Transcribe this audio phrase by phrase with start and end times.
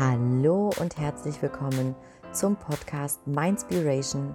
[0.00, 1.94] Hallo und herzlich willkommen
[2.32, 4.34] zum Podcast Mindspiration,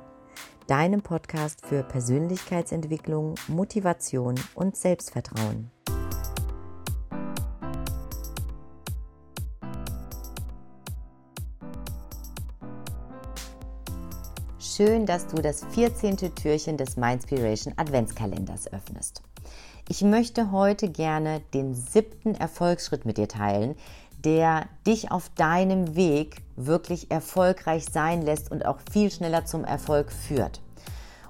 [0.68, 5.72] deinem Podcast für Persönlichkeitsentwicklung, Motivation und Selbstvertrauen.
[14.60, 16.18] Schön, dass du das 14.
[16.36, 19.23] Türchen des Mindspiration Adventskalenders öffnest.
[19.88, 23.75] Ich möchte heute gerne den siebten Erfolgsschritt mit dir teilen,
[24.25, 30.11] der dich auf deinem Weg wirklich erfolgreich sein lässt und auch viel schneller zum Erfolg
[30.11, 30.61] führt.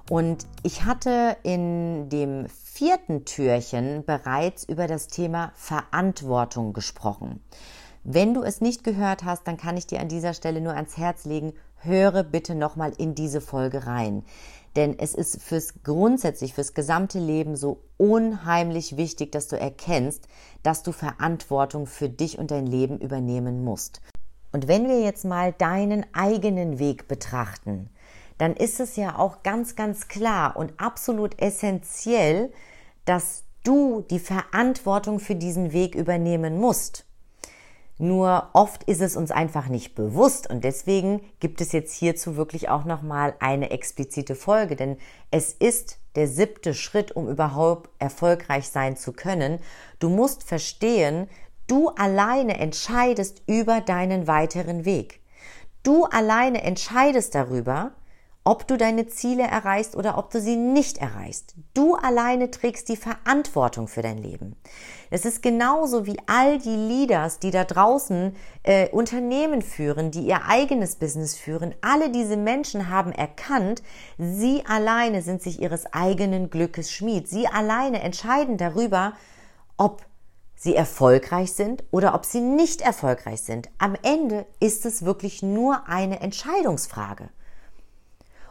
[0.08, 7.42] Und ich hatte in dem vierten Türchen bereits über das Thema Verantwortung gesprochen.
[8.04, 10.96] Wenn du es nicht gehört hast, dann kann ich dir an dieser Stelle nur ans
[10.96, 14.24] Herz legen, höre bitte nochmal in diese Folge rein.
[14.76, 20.28] Denn es ist fürs grundsätzlich, fürs gesamte Leben so unheimlich wichtig, dass du erkennst,
[20.62, 24.02] dass du Verantwortung für dich und dein Leben übernehmen musst.
[24.52, 27.90] Und wenn wir jetzt mal deinen eigenen Weg betrachten,
[28.38, 32.52] dann ist es ja auch ganz, ganz klar und absolut essentiell,
[33.06, 37.06] dass du die Verantwortung für diesen Weg übernehmen musst.
[37.98, 42.68] Nur oft ist es uns einfach nicht bewusst und deswegen gibt es jetzt hierzu wirklich
[42.68, 44.98] auch nochmal eine explizite Folge, denn
[45.30, 49.60] es ist der siebte Schritt, um überhaupt erfolgreich sein zu können.
[49.98, 51.28] Du musst verstehen,
[51.66, 55.20] du alleine entscheidest über deinen weiteren Weg.
[55.82, 57.92] Du alleine entscheidest darüber,
[58.46, 61.56] ob du deine Ziele erreichst oder ob du sie nicht erreichst.
[61.74, 64.54] Du alleine trägst die Verantwortung für dein Leben.
[65.10, 70.46] Es ist genauso wie all die Leaders, die da draußen äh, Unternehmen führen, die ihr
[70.46, 71.74] eigenes Business führen.
[71.80, 73.82] Alle diese Menschen haben erkannt,
[74.16, 77.28] sie alleine sind sich ihres eigenen Glückes Schmied.
[77.28, 79.14] Sie alleine entscheiden darüber,
[79.76, 80.06] ob
[80.54, 83.70] sie erfolgreich sind oder ob sie nicht erfolgreich sind.
[83.78, 87.30] Am Ende ist es wirklich nur eine Entscheidungsfrage.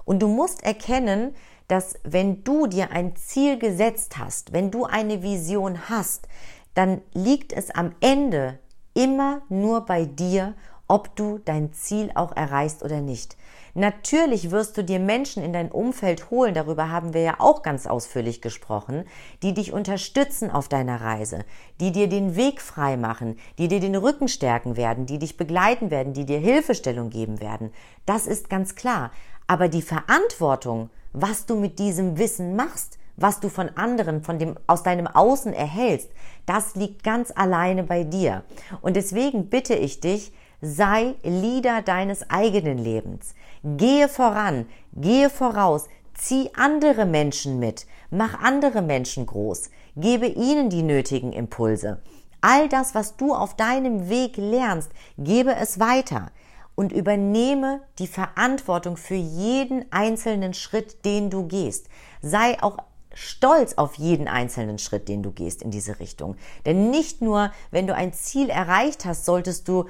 [0.05, 1.35] Und du musst erkennen,
[1.67, 6.27] dass wenn du dir ein Ziel gesetzt hast, wenn du eine Vision hast,
[6.75, 8.59] dann liegt es am Ende
[8.93, 10.53] immer nur bei dir,
[10.87, 13.35] ob du dein Ziel auch erreichst oder nicht.
[13.77, 17.87] Natürlich wirst du dir Menschen in dein Umfeld holen, darüber haben wir ja auch ganz
[17.87, 19.03] ausführlich gesprochen,
[19.43, 21.43] die dich unterstützen auf deiner Reise,
[21.81, 25.91] die dir den Weg frei machen, die dir den Rücken stärken werden, die dich begleiten
[25.91, 27.71] werden, die dir Hilfestellung geben werden.
[28.05, 29.11] Das ist ganz klar.
[29.47, 34.55] Aber die Verantwortung, was du mit diesem Wissen machst, was du von anderen, von dem,
[34.67, 36.09] aus deinem Außen erhältst,
[36.45, 38.43] das liegt ganz alleine bei dir.
[38.81, 43.35] Und deswegen bitte ich dich, sei Leader deines eigenen Lebens.
[43.63, 50.83] Gehe voran, gehe voraus, zieh andere Menschen mit, mach andere Menschen groß, gebe ihnen die
[50.83, 52.01] nötigen Impulse.
[52.41, 56.31] All das, was du auf deinem Weg lernst, gebe es weiter
[56.75, 61.87] und übernehme die Verantwortung für jeden einzelnen Schritt, den du gehst.
[62.21, 62.77] Sei auch
[63.15, 66.35] stolz auf jeden einzelnen Schritt, den du gehst in diese Richtung.
[66.65, 69.85] Denn nicht nur, wenn du ein Ziel erreicht hast, solltest du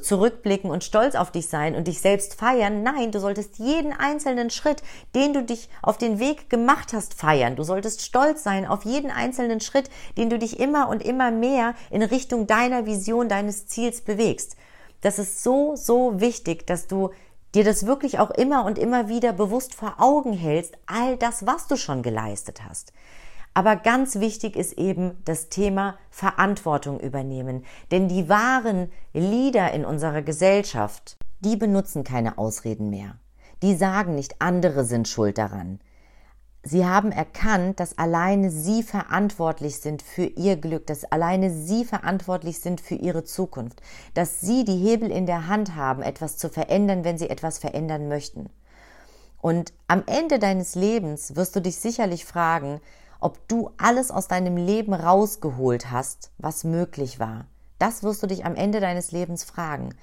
[0.00, 2.82] zurückblicken und stolz auf dich sein und dich selbst feiern.
[2.82, 4.82] Nein, du solltest jeden einzelnen Schritt,
[5.14, 7.56] den du dich auf den Weg gemacht hast, feiern.
[7.56, 11.74] Du solltest stolz sein auf jeden einzelnen Schritt, den du dich immer und immer mehr
[11.90, 14.56] in Richtung deiner Vision, deines Ziels bewegst.
[15.00, 17.10] Das ist so, so wichtig, dass du
[17.54, 21.66] dir das wirklich auch immer und immer wieder bewusst vor Augen hältst, all das, was
[21.66, 22.92] du schon geleistet hast.
[23.54, 27.64] Aber ganz wichtig ist eben das Thema Verantwortung übernehmen.
[27.90, 33.16] Denn die wahren Leader in unserer Gesellschaft, die benutzen keine Ausreden mehr.
[33.62, 35.80] Die sagen nicht, andere sind schuld daran.
[36.62, 42.58] Sie haben erkannt, dass alleine sie verantwortlich sind für ihr Glück, dass alleine sie verantwortlich
[42.58, 43.80] sind für ihre Zukunft,
[44.14, 48.08] dass sie die Hebel in der Hand haben, etwas zu verändern, wenn sie etwas verändern
[48.08, 48.50] möchten.
[49.40, 52.80] Und am Ende deines Lebens wirst du dich sicherlich fragen,
[53.20, 57.46] ob du alles aus deinem Leben rausgeholt hast, was möglich war.
[57.78, 59.94] Das wirst du dich am Ende deines Lebens fragen.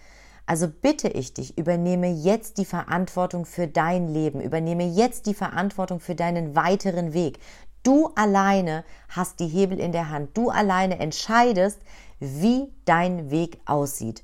[0.46, 6.00] Also bitte ich dich, übernehme jetzt die Verantwortung für dein Leben, übernehme jetzt die Verantwortung
[6.00, 7.40] für deinen weiteren Weg.
[7.82, 10.38] Du alleine hast die Hebel in der Hand.
[10.38, 11.80] Du alleine entscheidest,
[12.20, 14.24] wie dein Weg aussieht.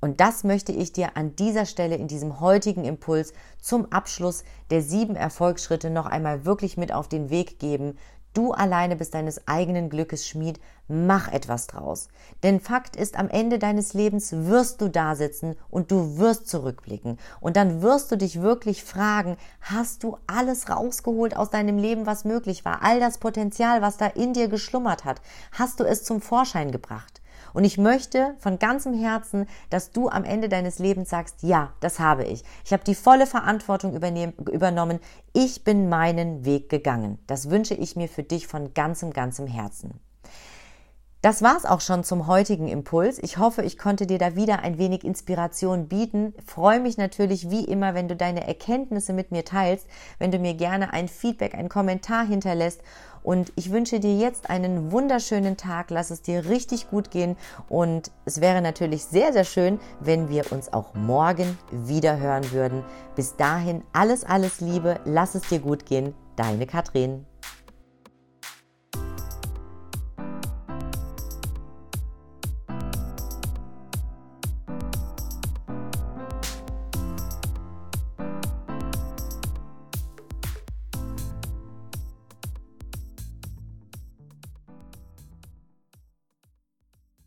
[0.00, 4.80] Und das möchte ich dir an dieser Stelle in diesem heutigen Impuls zum Abschluss der
[4.80, 7.98] sieben Erfolgsschritte noch einmal wirklich mit auf den Weg geben.
[8.38, 10.60] Du alleine bist deines eigenen Glückes Schmied.
[10.86, 12.06] Mach etwas draus.
[12.44, 17.18] Denn Fakt ist, am Ende deines Lebens wirst du da sitzen und du wirst zurückblicken.
[17.40, 22.24] Und dann wirst du dich wirklich fragen, hast du alles rausgeholt aus deinem Leben, was
[22.24, 22.84] möglich war?
[22.84, 25.20] All das Potenzial, was da in dir geschlummert hat,
[25.50, 27.17] hast du es zum Vorschein gebracht?
[27.58, 31.98] Und ich möchte von ganzem Herzen, dass du am Ende deines Lebens sagst, ja, das
[31.98, 32.44] habe ich.
[32.64, 35.00] Ich habe die volle Verantwortung übernommen.
[35.32, 37.18] Ich bin meinen Weg gegangen.
[37.26, 39.98] Das wünsche ich mir für dich von ganzem, ganzem Herzen.
[41.20, 43.18] Das war's auch schon zum heutigen Impuls.
[43.20, 46.32] Ich hoffe, ich konnte dir da wieder ein wenig Inspiration bieten.
[46.46, 49.88] Freue mich natürlich wie immer, wenn du deine Erkenntnisse mit mir teilst,
[50.20, 52.82] wenn du mir gerne ein Feedback, einen Kommentar hinterlässt.
[53.24, 55.90] Und ich wünsche dir jetzt einen wunderschönen Tag.
[55.90, 57.36] Lass es dir richtig gut gehen.
[57.68, 62.84] Und es wäre natürlich sehr, sehr schön, wenn wir uns auch morgen wieder hören würden.
[63.16, 65.00] Bis dahin alles, alles Liebe.
[65.04, 66.14] Lass es dir gut gehen.
[66.36, 67.26] Deine Katrin.